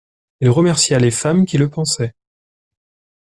Il 0.39 0.49
remercia 0.49 0.97
les 0.97 1.11
femmes 1.11 1.45
qui 1.45 1.59
le 1.59 1.69
pansaient. 1.69 2.15